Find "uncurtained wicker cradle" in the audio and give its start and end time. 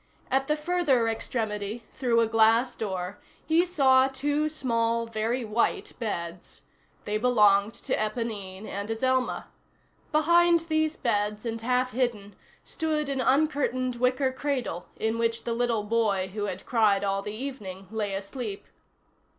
13.21-14.87